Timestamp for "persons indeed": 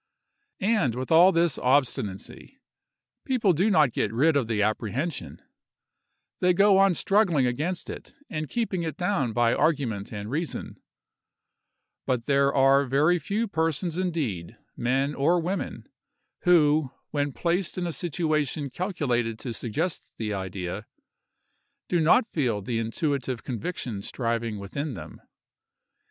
13.47-14.57